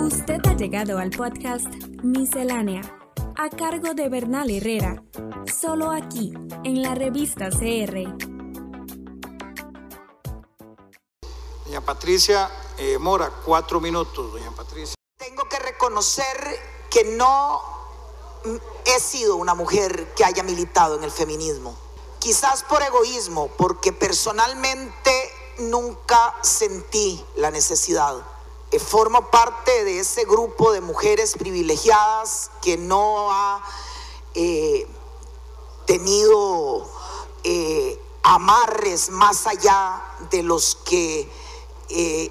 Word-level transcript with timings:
Usted 0.00 0.40
ha 0.46 0.54
llegado 0.56 0.98
al 0.98 1.10
podcast 1.10 1.66
Miscelánea, 2.02 2.82
a 3.36 3.50
cargo 3.50 3.94
de 3.94 4.08
Bernal 4.08 4.50
Herrera, 4.50 5.02
solo 5.60 5.90
aquí, 5.90 6.32
en 6.64 6.82
la 6.82 6.94
revista 6.94 7.50
CR. 7.50 8.08
Doña 11.64 11.80
Patricia 11.84 12.50
eh, 12.78 12.96
Mora, 12.98 13.30
cuatro 13.44 13.80
minutos, 13.80 14.32
doña 14.32 14.50
Patricia. 14.52 14.94
Tengo 15.16 15.48
que 15.48 15.58
reconocer 15.58 16.36
que 16.90 17.04
no 17.16 17.60
he 18.84 19.00
sido 19.00 19.36
una 19.36 19.54
mujer 19.54 20.14
que 20.14 20.24
haya 20.24 20.42
militado 20.42 20.96
en 20.96 21.04
el 21.04 21.10
feminismo. 21.10 21.76
Quizás 22.20 22.62
por 22.64 22.82
egoísmo, 22.82 23.48
porque 23.58 23.92
personalmente 23.92 25.17
nunca 25.58 26.34
sentí 26.42 27.24
la 27.36 27.50
necesidad. 27.50 28.16
Eh, 28.70 28.78
formo 28.78 29.30
parte 29.30 29.84
de 29.84 30.00
ese 30.00 30.24
grupo 30.24 30.72
de 30.72 30.82
mujeres 30.82 31.34
privilegiadas 31.38 32.50
que 32.60 32.76
no 32.76 33.32
ha 33.32 33.64
eh, 34.34 34.86
tenido 35.86 36.86
eh, 37.44 37.98
amarres 38.22 39.08
más 39.08 39.46
allá 39.46 40.02
de 40.30 40.42
los 40.42 40.76
que 40.84 41.48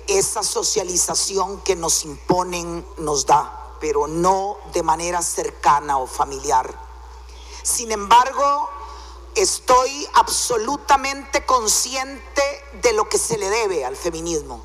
esa 0.06 0.44
socialización 0.44 1.62
que 1.62 1.76
nos 1.76 2.06
imponen 2.06 2.86
nos 3.00 3.26
da, 3.26 3.74
pero 3.80 4.06
no 4.06 4.58
de 4.72 4.84
manera 4.84 5.24
cercana 5.24 5.98
o 5.98 6.06
familiar. 6.06 6.80
Sin 7.64 7.92
embargo, 7.92 8.70
estoy 9.34 10.08
absolutamente 10.14 11.44
consciente 11.44 12.57
de 12.82 12.94
lo 12.94 13.10
que 13.10 13.18
se 13.18 13.38
le 13.38 13.48
debe 13.50 13.86
al 13.86 13.96
feminismo. 13.96 14.64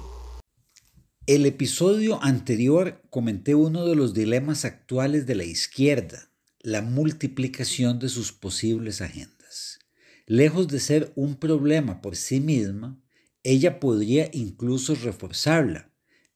El 1.27 1.47
episodio 1.47 2.23
anterior 2.23 3.01
comenté 3.09 3.55
uno 3.55 3.87
de 3.87 3.95
los 3.95 4.13
dilemas 4.13 4.65
actuales 4.65 5.25
de 5.25 5.37
la 5.37 5.45
izquierda, 5.45 6.31
la 6.61 6.83
multiplicación 6.83 7.99
de 7.99 8.09
sus 8.09 8.33
posibles 8.33 9.01
agendas. 9.01 9.79
Lejos 10.27 10.69
de 10.69 10.81
ser 10.81 11.13
un 11.15 11.37
problema 11.37 12.01
por 12.01 12.17
sí 12.17 12.41
misma, 12.41 13.01
ella 13.45 13.81
podría 13.81 14.31
incluso 14.33 14.95
reforzarla, 14.95 15.93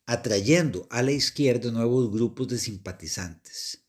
atrayendo 0.07 0.87
a 0.91 1.03
la 1.03 1.12
izquierda 1.12 1.73
nuevos 1.73 2.12
grupos 2.12 2.49
de 2.49 2.59
simpatizantes. 2.59 3.85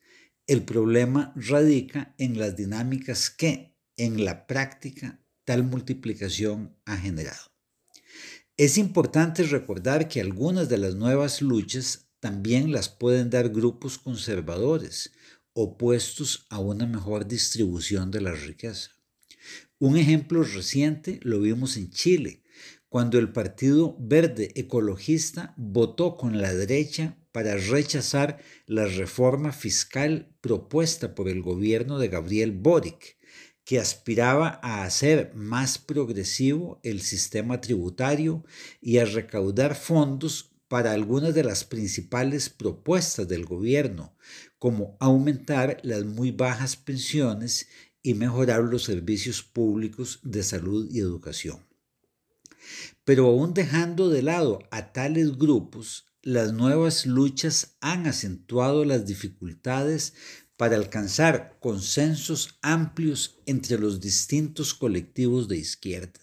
El 0.48 0.64
problema 0.64 1.34
radica 1.36 2.16
en 2.18 2.40
las 2.40 2.56
dinámicas 2.56 3.30
que, 3.30 3.76
en 3.98 4.26
la 4.26 4.48
práctica 4.48 5.20
tal 5.44 5.64
multiplicación 5.64 6.76
ha 6.86 6.98
generado. 6.98 7.57
Es 8.58 8.80
importante 8.80 9.44
recordar 9.44 10.08
que 10.08 10.20
algunas 10.20 10.68
de 10.68 10.80
las 10.80 10.96
nuevas 10.96 11.44
luchas 11.44 12.08
también 12.20 12.72
las 12.72 12.90
pueden 12.90 13.30
dar 13.30 13.50
grupos 13.50 14.00
conservadores 14.00 15.12
opuestos 15.54 16.48
a 16.50 16.58
una 16.58 16.88
mejor 16.88 17.28
distribución 17.28 18.10
de 18.10 18.22
la 18.22 18.32
riqueza. 18.32 18.90
Un 19.78 19.96
ejemplo 19.96 20.42
reciente 20.42 21.20
lo 21.22 21.40
vimos 21.40 21.78
en 21.78 21.92
Chile, 21.92 22.42
cuando 22.90 23.20
el 23.20 23.32
Partido 23.32 23.96
Verde 24.00 24.52
Ecologista 24.56 25.54
votó 25.56 26.18
con 26.18 26.42
la 26.42 26.52
derecha 26.52 27.16
para 27.32 27.58
rechazar 27.58 28.40
la 28.66 28.88
reforma 28.88 29.52
fiscal 29.52 30.36
propuesta 30.42 31.14
por 31.14 31.30
el 31.30 31.44
gobierno 31.44 32.00
de 32.00 32.08
Gabriel 32.08 32.54
Boric, 32.54 33.18
que 33.68 33.82
aspiraba 33.82 34.62
a 34.64 34.86
hacer 34.86 35.34
más 35.36 35.78
progresivo 35.78 36.80
el 36.84 37.02
sistema 37.02 37.60
tributario 37.60 38.46
y 38.80 39.00
a 39.00 39.04
recaudar 39.04 39.76
fondos 39.76 40.54
para 40.70 40.94
algunas 40.94 41.36
de 41.36 41.44
las 41.44 41.66
principales 41.66 42.48
propuestas 42.48 43.28
del 43.28 43.44
gobierno, 43.44 44.16
como 44.58 44.96
aumentar 45.02 45.82
las 45.84 46.06
muy 46.06 46.32
bajas 46.32 46.78
pensiones 46.78 47.68
y 48.02 48.14
mejorar 48.14 48.64
los 48.64 48.84
servicios 48.84 49.44
públicos 49.44 50.22
de 50.24 50.44
salud 50.44 50.88
y 50.90 51.00
educación. 51.00 51.60
Pero 53.04 53.26
aún 53.26 53.54
dejando 53.54 54.08
de 54.10 54.22
lado 54.22 54.60
a 54.72 54.94
tales 54.94 55.38
grupos, 55.38 56.06
las 56.22 56.54
nuevas 56.54 57.06
luchas 57.06 57.76
han 57.82 58.08
acentuado 58.08 58.86
las 58.86 59.06
dificultades 59.06 60.14
para 60.58 60.76
alcanzar 60.76 61.58
consensos 61.60 62.58
amplios 62.62 63.40
entre 63.46 63.78
los 63.78 64.02
distintos 64.02 64.74
colectivos 64.74 65.48
de 65.48 65.58
izquierda. 65.58 66.20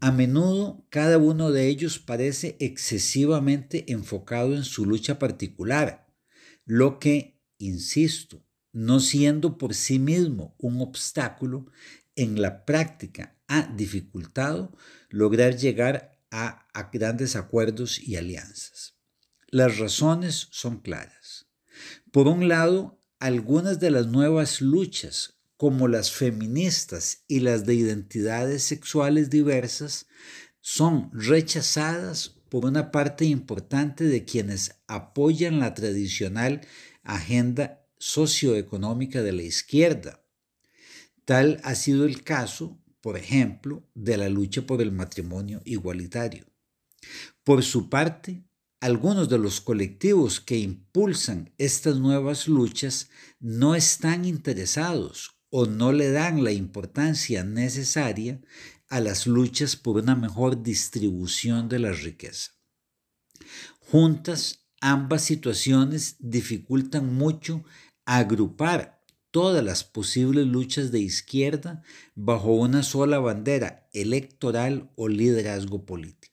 A 0.00 0.12
menudo 0.12 0.86
cada 0.90 1.18
uno 1.18 1.50
de 1.50 1.68
ellos 1.68 1.98
parece 1.98 2.56
excesivamente 2.60 3.90
enfocado 3.92 4.54
en 4.54 4.64
su 4.64 4.86
lucha 4.86 5.18
particular, 5.18 6.06
lo 6.64 6.98
que, 6.98 7.40
insisto, 7.58 8.44
no 8.72 9.00
siendo 9.00 9.58
por 9.58 9.74
sí 9.74 9.98
mismo 9.98 10.54
un 10.58 10.80
obstáculo, 10.80 11.66
en 12.14 12.40
la 12.40 12.64
práctica 12.64 13.38
ha 13.48 13.62
dificultado 13.74 14.76
lograr 15.08 15.56
llegar 15.56 16.20
a, 16.30 16.66
a 16.74 16.90
grandes 16.90 17.36
acuerdos 17.36 17.98
y 17.98 18.16
alianzas. 18.16 18.96
Las 19.48 19.78
razones 19.78 20.48
son 20.50 20.80
claras. 20.80 21.46
Por 22.10 22.26
un 22.26 22.48
lado, 22.48 22.95
algunas 23.18 23.80
de 23.80 23.90
las 23.90 24.06
nuevas 24.06 24.60
luchas, 24.60 25.34
como 25.56 25.88
las 25.88 26.12
feministas 26.12 27.24
y 27.28 27.40
las 27.40 27.64
de 27.64 27.74
identidades 27.74 28.62
sexuales 28.62 29.30
diversas, 29.30 30.06
son 30.60 31.10
rechazadas 31.12 32.36
por 32.48 32.66
una 32.66 32.90
parte 32.90 33.24
importante 33.24 34.04
de 34.04 34.24
quienes 34.24 34.76
apoyan 34.86 35.60
la 35.60 35.74
tradicional 35.74 36.60
agenda 37.02 37.86
socioeconómica 37.98 39.22
de 39.22 39.32
la 39.32 39.42
izquierda. 39.42 40.24
Tal 41.24 41.60
ha 41.64 41.74
sido 41.74 42.04
el 42.04 42.22
caso, 42.22 42.78
por 43.00 43.16
ejemplo, 43.16 43.88
de 43.94 44.16
la 44.16 44.28
lucha 44.28 44.62
por 44.62 44.82
el 44.82 44.92
matrimonio 44.92 45.62
igualitario. 45.64 46.46
Por 47.44 47.62
su 47.62 47.88
parte, 47.88 48.45
algunos 48.80 49.28
de 49.28 49.38
los 49.38 49.60
colectivos 49.60 50.40
que 50.40 50.58
impulsan 50.58 51.52
estas 51.58 51.96
nuevas 51.96 52.46
luchas 52.46 53.08
no 53.40 53.74
están 53.74 54.24
interesados 54.24 55.36
o 55.50 55.66
no 55.66 55.92
le 55.92 56.10
dan 56.10 56.44
la 56.44 56.52
importancia 56.52 57.44
necesaria 57.44 58.40
a 58.88 59.00
las 59.00 59.26
luchas 59.26 59.76
por 59.76 59.96
una 59.96 60.14
mejor 60.14 60.62
distribución 60.62 61.68
de 61.68 61.78
la 61.78 61.92
riqueza. 61.92 62.52
Juntas, 63.80 64.66
ambas 64.80 65.22
situaciones 65.22 66.16
dificultan 66.18 67.14
mucho 67.14 67.64
agrupar 68.04 69.02
todas 69.30 69.64
las 69.64 69.84
posibles 69.84 70.46
luchas 70.46 70.90
de 70.90 71.00
izquierda 71.00 71.82
bajo 72.14 72.54
una 72.54 72.82
sola 72.82 73.18
bandera 73.18 73.88
electoral 73.92 74.90
o 74.96 75.08
liderazgo 75.08 75.84
político. 75.84 76.25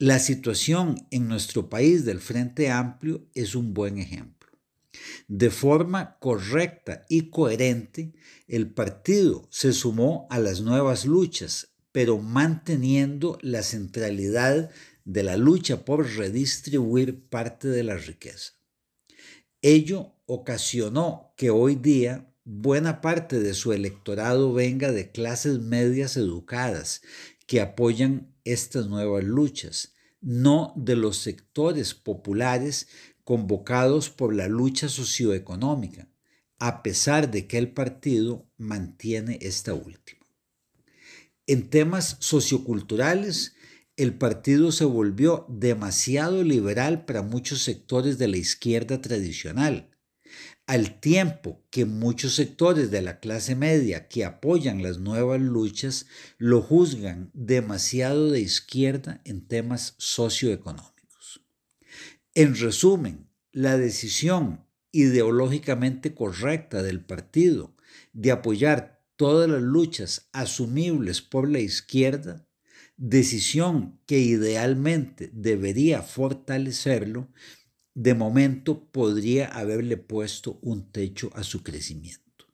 La 0.00 0.20
situación 0.20 1.08
en 1.10 1.26
nuestro 1.26 1.68
país 1.68 2.04
del 2.04 2.20
Frente 2.20 2.70
Amplio 2.70 3.26
es 3.34 3.56
un 3.56 3.74
buen 3.74 3.98
ejemplo. 3.98 4.48
De 5.26 5.50
forma 5.50 6.18
correcta 6.20 7.04
y 7.08 7.30
coherente, 7.30 8.12
el 8.46 8.70
partido 8.70 9.48
se 9.50 9.72
sumó 9.72 10.28
a 10.30 10.38
las 10.38 10.60
nuevas 10.60 11.04
luchas, 11.04 11.72
pero 11.90 12.18
manteniendo 12.18 13.38
la 13.42 13.64
centralidad 13.64 14.70
de 15.04 15.22
la 15.24 15.36
lucha 15.36 15.84
por 15.84 16.06
redistribuir 16.06 17.24
parte 17.28 17.66
de 17.66 17.82
la 17.82 17.96
riqueza. 17.96 18.52
Ello 19.62 20.12
ocasionó 20.26 21.34
que 21.36 21.50
hoy 21.50 21.74
día 21.74 22.32
buena 22.44 23.00
parte 23.00 23.40
de 23.40 23.52
su 23.52 23.72
electorado 23.72 24.52
venga 24.52 24.92
de 24.92 25.10
clases 25.10 25.58
medias 25.58 26.16
educadas 26.16 27.02
que 27.48 27.60
apoyan 27.60 28.37
estas 28.52 28.88
nuevas 28.88 29.24
luchas, 29.24 29.94
no 30.20 30.72
de 30.76 30.96
los 30.96 31.18
sectores 31.18 31.94
populares 31.94 32.88
convocados 33.24 34.10
por 34.10 34.34
la 34.34 34.48
lucha 34.48 34.88
socioeconómica, 34.88 36.08
a 36.58 36.82
pesar 36.82 37.30
de 37.30 37.46
que 37.46 37.58
el 37.58 37.72
partido 37.72 38.50
mantiene 38.56 39.38
esta 39.42 39.74
última. 39.74 40.26
En 41.46 41.70
temas 41.70 42.16
socioculturales, 42.20 43.54
el 43.96 44.14
partido 44.14 44.70
se 44.70 44.84
volvió 44.84 45.46
demasiado 45.48 46.44
liberal 46.44 47.04
para 47.04 47.22
muchos 47.22 47.62
sectores 47.62 48.18
de 48.18 48.28
la 48.28 48.36
izquierda 48.36 49.00
tradicional, 49.00 49.90
al 50.66 51.00
tiempo 51.00 51.64
que 51.70 51.84
muchos 51.84 52.34
sectores 52.34 52.90
de 52.90 53.02
la 53.02 53.20
clase 53.20 53.54
media 53.54 54.08
que 54.08 54.24
apoyan 54.24 54.82
las 54.82 54.98
nuevas 54.98 55.40
luchas 55.40 56.06
lo 56.36 56.60
juzgan 56.62 57.30
demasiado 57.32 58.30
de 58.30 58.40
izquierda 58.40 59.20
en 59.24 59.46
temas 59.46 59.94
socioeconómicos. 59.98 61.42
En 62.34 62.54
resumen, 62.56 63.30
la 63.52 63.76
decisión 63.76 64.66
ideológicamente 64.92 66.14
correcta 66.14 66.82
del 66.82 67.04
partido 67.04 67.74
de 68.12 68.30
apoyar 68.30 69.02
todas 69.16 69.48
las 69.48 69.62
luchas 69.62 70.28
asumibles 70.32 71.22
por 71.22 71.48
la 71.50 71.60
izquierda 71.60 72.48
decisión 72.98 74.00
que 74.06 74.18
idealmente 74.18 75.30
debería 75.32 76.02
fortalecerlo, 76.02 77.28
de 78.00 78.14
momento 78.14 78.84
podría 78.92 79.48
haberle 79.48 79.96
puesto 79.96 80.60
un 80.62 80.92
techo 80.92 81.32
a 81.34 81.42
su 81.42 81.64
crecimiento. 81.64 82.46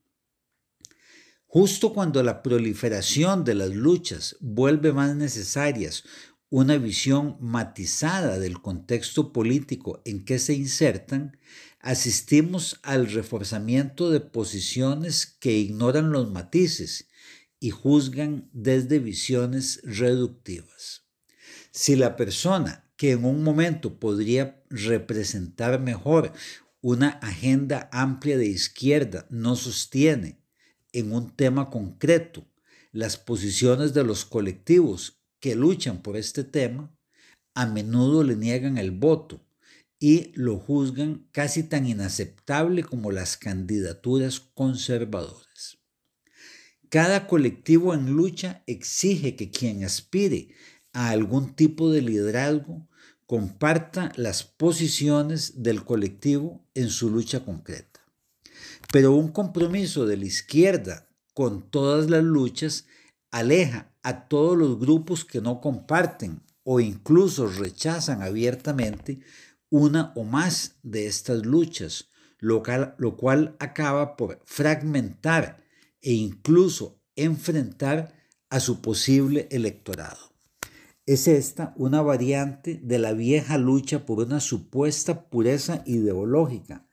Justo 1.44 1.92
cuando 1.92 2.22
la 2.22 2.42
proliferación 2.42 3.44
de 3.44 3.54
las 3.54 3.68
luchas 3.68 4.38
vuelve 4.40 4.94
más 4.94 5.14
necesarias 5.14 6.04
una 6.48 6.78
visión 6.78 7.36
matizada 7.40 8.38
del 8.38 8.62
contexto 8.62 9.34
político 9.34 10.00
en 10.06 10.24
que 10.24 10.38
se 10.38 10.54
insertan, 10.54 11.36
asistimos 11.78 12.80
al 12.82 13.12
reforzamiento 13.12 14.10
de 14.10 14.20
posiciones 14.20 15.26
que 15.26 15.52
ignoran 15.52 16.10
los 16.10 16.30
matices 16.30 17.10
y 17.60 17.68
juzgan 17.68 18.48
desde 18.54 18.98
visiones 18.98 19.82
reductivas. 19.84 21.02
Si 21.70 21.96
la 21.96 22.16
persona 22.16 22.83
que 23.04 23.10
en 23.10 23.26
un 23.26 23.42
momento 23.42 24.00
podría 24.00 24.64
representar 24.70 25.78
mejor 25.78 26.32
una 26.80 27.10
agenda 27.10 27.90
amplia 27.92 28.38
de 28.38 28.46
izquierda 28.46 29.26
no 29.28 29.56
sostiene 29.56 30.38
en 30.94 31.12
un 31.12 31.28
tema 31.36 31.68
concreto 31.68 32.46
las 32.92 33.18
posiciones 33.18 33.92
de 33.92 34.04
los 34.04 34.24
colectivos 34.24 35.20
que 35.38 35.54
luchan 35.54 36.00
por 36.00 36.16
este 36.16 36.44
tema, 36.44 36.96
a 37.52 37.66
menudo 37.66 38.24
le 38.24 38.36
niegan 38.36 38.78
el 38.78 38.90
voto 38.90 39.44
y 39.98 40.32
lo 40.34 40.56
juzgan 40.56 41.28
casi 41.30 41.62
tan 41.62 41.86
inaceptable 41.86 42.84
como 42.84 43.12
las 43.12 43.36
candidaturas 43.36 44.40
conservadoras. 44.40 45.76
Cada 46.88 47.26
colectivo 47.26 47.92
en 47.92 48.12
lucha 48.12 48.62
exige 48.66 49.36
que 49.36 49.50
quien 49.50 49.84
aspire 49.84 50.54
a 50.94 51.10
algún 51.10 51.54
tipo 51.54 51.92
de 51.92 52.00
liderazgo 52.00 52.88
comparta 53.26 54.12
las 54.16 54.44
posiciones 54.44 55.62
del 55.62 55.84
colectivo 55.84 56.66
en 56.74 56.90
su 56.90 57.10
lucha 57.10 57.44
concreta. 57.44 58.00
Pero 58.92 59.12
un 59.12 59.28
compromiso 59.28 60.06
de 60.06 60.16
la 60.16 60.26
izquierda 60.26 61.08
con 61.32 61.70
todas 61.70 62.10
las 62.10 62.22
luchas 62.22 62.86
aleja 63.30 63.92
a 64.02 64.28
todos 64.28 64.56
los 64.56 64.78
grupos 64.78 65.24
que 65.24 65.40
no 65.40 65.60
comparten 65.60 66.42
o 66.62 66.80
incluso 66.80 67.48
rechazan 67.48 68.22
abiertamente 68.22 69.20
una 69.70 70.12
o 70.14 70.22
más 70.22 70.76
de 70.82 71.06
estas 71.06 71.44
luchas, 71.44 72.10
lo 72.38 72.62
cual, 72.62 73.56
acaba 73.58 74.16
por 74.16 74.40
fragmentar 74.44 75.64
e 76.00 76.12
incluso 76.12 77.00
enfrentar 77.16 78.14
a 78.50 78.60
su 78.60 78.80
posible 78.80 79.48
electorado. 79.50 80.33
Es 81.06 81.28
esta 81.28 81.74
una 81.76 82.00
variante 82.00 82.80
de 82.82 82.98
la 82.98 83.12
vieja 83.12 83.58
lucha 83.58 84.06
por 84.06 84.20
una 84.20 84.40
supuesta 84.40 85.28
pureza 85.28 85.82
ideológica 85.86 86.86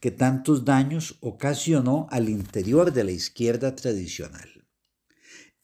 que 0.00 0.10
tantos 0.10 0.64
daños 0.64 1.16
ocasionó 1.20 2.06
al 2.10 2.28
interior 2.28 2.92
de 2.92 3.04
la 3.04 3.10
izquierda 3.10 3.74
tradicional. 3.74 4.64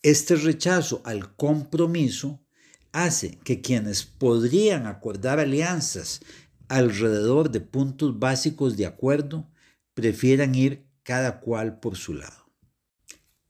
Este 0.02 0.34
rechazo 0.34 1.00
al 1.04 1.36
compromiso 1.36 2.44
hace 2.90 3.38
que 3.44 3.60
quienes 3.60 4.04
podrían 4.04 4.86
acordar 4.86 5.38
alianzas 5.38 6.20
alrededor 6.68 7.50
de 7.50 7.60
puntos 7.60 8.18
básicos 8.18 8.76
de 8.76 8.86
acuerdo, 8.86 9.48
prefieran 9.94 10.54
ir 10.54 10.86
cada 11.02 11.40
cual 11.40 11.78
por 11.80 11.96
su 11.96 12.14
lado. 12.14 12.50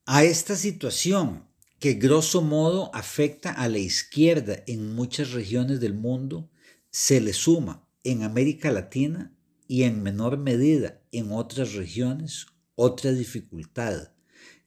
A 0.07 0.25
esta 0.25 0.57
situación, 0.57 1.47
que 1.83 1.95
grosso 1.95 2.43
modo 2.43 2.95
afecta 2.95 3.51
a 3.51 3.69
la 3.69 3.79
izquierda 3.79 4.63
en 4.69 4.95
muchas 4.95 5.33
regiones 5.33 5.81
del 5.81 5.95
mundo, 5.95 6.49
se 6.93 7.21
le 7.21 7.33
suma 7.33 7.85
en 8.05 8.23
América 8.23 8.71
Latina 8.71 9.35
y 9.67 9.83
en 9.83 10.01
menor 10.01 10.39
medida 10.39 11.03
en 11.11 11.33
otras 11.33 11.73
regiones 11.73 12.47
otra 12.77 13.11
dificultad, 13.11 14.13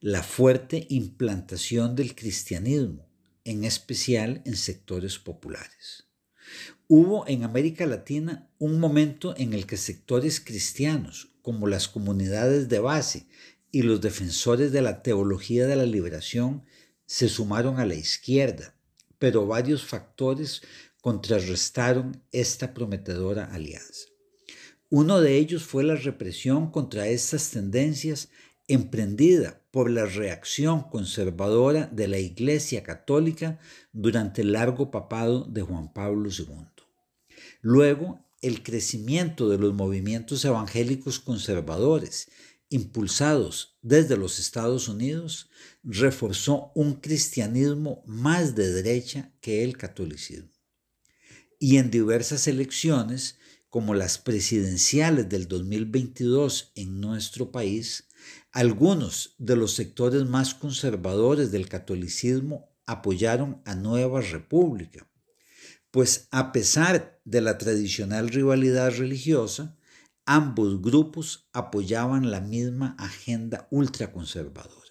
la 0.01 0.23
fuerte 0.23 0.88
implantación 0.89 1.95
del 1.95 2.15
cristianismo, 2.15 3.07
en 3.45 3.63
especial 3.63 4.41
en 4.44 4.57
sectores 4.57 5.17
populares. 5.17 6.09
Hubo 6.89 7.25
en 7.29 7.45
América 7.45 7.85
Latina 7.85 8.50
un 8.59 8.77
momento 8.77 9.33
en 9.38 9.53
el 9.53 9.65
que 9.65 9.77
sectores 9.77 10.41
cristianos, 10.41 11.29
como 11.41 11.67
las 11.67 11.88
comunidades 11.88 12.67
de 12.67 12.79
base 12.79 13.27
y 13.71 13.83
los 13.83 14.01
defensores 14.01 14.73
de 14.73 14.81
la 14.81 15.01
teología 15.01 15.65
de 15.65 15.77
la 15.77 15.85
liberación, 15.85 16.65
se 17.06 17.30
sumaron 17.30 17.80
a 17.80 17.86
la 17.86 17.96
izquierda, 17.96 18.75
pero 19.19 19.46
varios 19.48 19.84
factores 19.86 20.62
contrarrestaron 21.02 22.22
esta 22.31 22.74
prometedora 22.74 23.46
alianza. 23.54 24.07
Uno 24.90 25.22
de 25.22 25.38
ellos 25.38 25.63
fue 25.63 25.84
la 25.84 25.96
represión 25.96 26.72
contra 26.72 27.07
estas 27.07 27.52
tendencias 27.52 28.30
emprendida 28.68 29.62
por 29.72 29.92
la 29.92 30.06
reacción 30.06 30.90
conservadora 30.90 31.88
de 31.88 32.07
la 32.07 32.18
Iglesia 32.18 32.81
Católica 32.81 33.60
durante 33.94 34.42
el 34.42 34.54
largo 34.54 34.90
papado 34.92 35.44
de 35.46 35.62
Juan 35.62 35.94
Pablo 35.94 36.30
II. 36.30 36.68
Luego, 37.62 38.25
el 38.42 38.63
crecimiento 38.63 39.50
de 39.50 39.58
los 39.58 39.74
movimientos 39.74 40.46
evangélicos 40.46 41.19
conservadores, 41.19 42.30
impulsados 42.69 43.77
desde 43.81 44.17
los 44.17 44.39
Estados 44.39 44.88
Unidos, 44.88 45.50
reforzó 45.83 46.71
un 46.75 46.95
cristianismo 46.95 48.03
más 48.06 48.56
de 48.56 48.71
derecha 48.71 49.31
que 49.41 49.63
el 49.63 49.77
catolicismo. 49.77 50.51
Y 51.59 51.77
en 51.77 51.91
diversas 51.91 52.47
elecciones, 52.47 53.38
como 53.69 53.94
las 53.94 54.17
presidenciales 54.17 55.29
del 55.29 55.47
2022 55.47 56.71
en 56.75 57.01
nuestro 57.01 57.51
país, 57.51 58.07
algunos 58.51 59.35
de 59.38 59.56
los 59.56 59.73
sectores 59.73 60.25
más 60.25 60.53
conservadores 60.53 61.51
del 61.51 61.67
catolicismo 61.67 62.69
apoyaron 62.85 63.62
a 63.65 63.75
Nueva 63.75 64.21
República, 64.21 65.09
pues 65.91 66.27
a 66.31 66.51
pesar 66.51 67.19
de 67.25 67.41
la 67.41 67.57
tradicional 67.57 68.29
rivalidad 68.29 68.91
religiosa, 68.91 69.75
ambos 70.25 70.81
grupos 70.81 71.48
apoyaban 71.54 72.31
la 72.31 72.42
misma 72.42 72.95
agenda 73.00 73.68
ultraconservadora. 73.72 74.81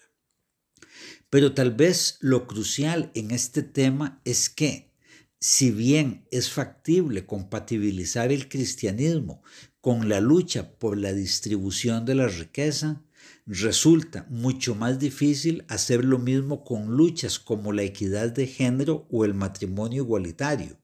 Pero 1.31 1.55
tal 1.55 1.73
vez 1.73 2.19
lo 2.21 2.47
crucial 2.47 3.11
en 3.15 3.31
este 3.31 3.63
tema 3.63 4.21
es 4.25 4.49
que, 4.49 4.93
si 5.41 5.71
bien 5.71 6.27
es 6.31 6.51
factible 6.51 7.27
compatibilizar 7.27 8.33
el 8.33 8.49
cristianismo 8.49 9.43
con 9.81 10.09
la 10.09 10.21
lucha 10.21 10.79
por 10.79 10.97
la 10.97 11.13
distribución 11.13 12.05
de 12.07 12.15
la 12.15 12.29
riqueza, 12.29 13.03
resulta 13.47 14.27
mucho 14.31 14.75
más 14.75 14.99
difícil 14.99 15.65
hacer 15.69 16.05
lo 16.05 16.19
mismo 16.19 16.65
con 16.65 16.97
luchas 16.97 17.39
como 17.39 17.73
la 17.73 17.83
equidad 17.83 18.31
de 18.31 18.47
género 18.47 19.07
o 19.11 19.25
el 19.25 19.35
matrimonio 19.35 20.03
igualitario 20.05 20.79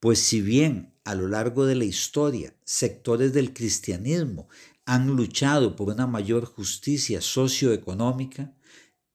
pues 0.00 0.18
si 0.18 0.40
bien 0.40 0.94
a 1.10 1.14
lo 1.16 1.26
largo 1.26 1.66
de 1.66 1.74
la 1.74 1.84
historia 1.84 2.54
sectores 2.64 3.32
del 3.32 3.52
cristianismo 3.52 4.48
han 4.84 5.08
luchado 5.08 5.74
por 5.74 5.88
una 5.88 6.06
mayor 6.06 6.44
justicia 6.44 7.20
socioeconómica, 7.20 8.54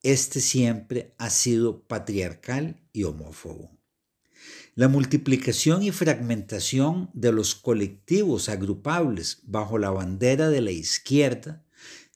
este 0.03 0.41
siempre 0.41 1.13
ha 1.17 1.29
sido 1.29 1.83
patriarcal 1.83 2.81
y 2.91 3.03
homófobo. 3.03 3.71
La 4.73 4.89
multiplicación 4.89 5.83
y 5.83 5.91
fragmentación 5.91 7.09
de 7.13 7.31
los 7.31 7.55
colectivos 7.55 8.49
agrupables 8.49 9.39
bajo 9.43 9.77
la 9.77 9.89
bandera 9.89 10.49
de 10.49 10.59
la 10.59 10.71
izquierda, 10.71 11.63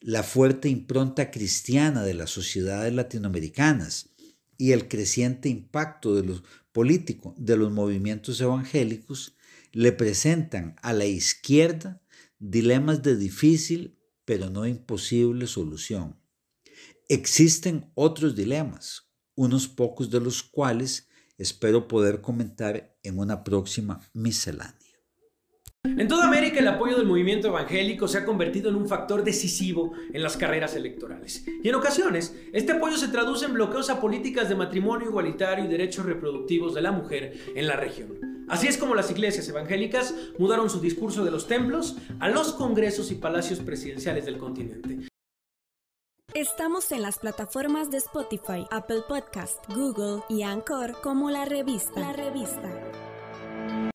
la 0.02 0.24
fuerte 0.24 0.68
impronta 0.68 1.32
cristiana 1.32 2.04
de 2.04 2.16
las 2.16 2.32
sociedades 2.32 2.94
latinoamericanas 2.94 4.10
y 4.58 4.74
el 4.74 4.90
creciente 4.90 5.48
impacto 5.48 6.16
de 6.16 6.24
los 6.24 6.44
político 6.74 7.34
de 7.38 7.58
los 7.58 7.72
movimientos 7.72 8.40
evangélicos 8.42 9.38
le 9.72 9.92
presentan 9.92 10.76
a 10.82 10.94
la 10.94 11.06
izquierda 11.06 12.02
dilemas 12.40 13.04
de 13.04 13.16
difícil 13.16 14.00
pero 14.30 14.48
no 14.52 14.68
imposible 14.68 15.48
solución. 15.48 16.16
Existen 17.08 17.92
otros 17.96 18.36
dilemas, 18.36 19.10
unos 19.34 19.68
pocos 19.68 20.12
de 20.12 20.20
los 20.20 20.44
cuales 20.44 21.10
espero 21.40 21.88
poder 21.88 22.22
comentar 22.22 22.96
en 23.02 23.18
una 23.18 23.44
próxima 23.44 24.00
miscelánea. 24.14 24.76
En 25.84 26.08
toda 26.08 26.28
América 26.28 26.60
el 26.60 26.68
apoyo 26.68 26.96
del 26.96 27.08
movimiento 27.08 27.48
evangélico 27.48 28.08
se 28.08 28.20
ha 28.20 28.26
convertido 28.26 28.70
en 28.70 28.76
un 28.76 28.88
factor 28.88 29.24
decisivo 29.24 29.94
en 30.14 30.22
las 30.22 30.38
carreras 30.38 30.76
electorales. 30.76 31.44
Y 31.64 31.68
en 31.68 31.74
ocasiones, 31.74 32.36
este 32.54 32.74
apoyo 32.74 32.98
se 32.98 33.08
traduce 33.08 33.46
en 33.46 33.54
bloqueos 33.54 33.90
a 33.90 34.00
políticas 34.00 34.48
de 34.48 34.54
matrimonio 34.54 35.08
igualitario 35.08 35.66
y 35.66 35.70
derechos 35.70 36.06
reproductivos 36.06 36.76
de 36.76 36.84
la 36.84 36.92
mujer 36.92 37.34
en 37.56 37.66
la 37.66 37.78
región. 37.78 38.29
Así 38.50 38.68
es 38.68 38.78
como 38.78 38.96
las 38.96 39.12
iglesias 39.12 39.48
evangélicas 39.48 40.14
mudaron 40.38 40.70
su 40.70 40.80
discurso 40.80 41.24
de 41.24 41.32
los 41.32 41.48
templos 41.48 41.96
a 42.20 42.30
los 42.30 42.54
congresos 42.54 43.12
y 43.12 43.16
palacios 43.16 43.60
presidenciales 43.60 44.26
del 44.26 44.38
continente. 44.38 45.08
Estamos 46.34 46.92
en 46.92 47.02
las 47.02 47.20
plataformas 47.20 47.90
de 47.90 47.98
Spotify, 47.98 48.66
Apple 48.72 49.02
Podcast, 49.08 49.64
Google 49.74 50.24
y 50.30 50.44
Anchor 50.44 51.00
como 51.02 51.30
la 51.32 51.46
revista. 51.46 52.00
La 52.00 52.14
revista. 52.14 53.09